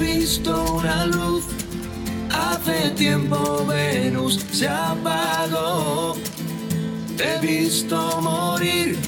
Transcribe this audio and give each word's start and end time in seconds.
visto 0.00 0.74
una 0.74 1.06
luz. 1.06 1.44
Hace 2.30 2.90
tiempo 2.90 3.64
Venus 3.66 4.44
se 4.50 4.68
apagó. 4.68 6.16
Te 7.16 7.36
he 7.36 7.38
visto 7.40 8.20
morir 8.22 8.98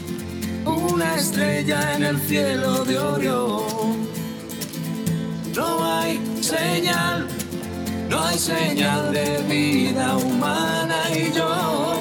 una 0.67 1.17
estrella 1.17 1.95
en 1.97 2.05
el 2.05 2.21
cielo 2.21 2.85
de 2.85 2.99
Orión. 2.99 4.07
No 5.57 5.85
hay 5.85 6.21
señal, 6.41 7.27
no 8.09 8.25
hay 8.25 8.39
señal 8.39 9.13
de 9.13 9.43
vida 9.49 10.17
humana 10.17 10.99
y 11.15 11.33
yo 11.33 11.92